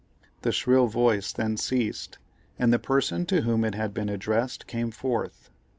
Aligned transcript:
The 0.41 0.51
shrill 0.51 0.87
voice 0.87 1.31
then 1.31 1.57
ceased, 1.57 2.17
and 2.57 2.73
the 2.73 2.79
person 2.79 3.27
to 3.27 3.41
whom 3.41 3.63
it 3.63 3.75
had 3.75 3.93
been 3.93 4.09
addressed 4.09 4.65
came 4.65 4.89
forth. 4.89 5.51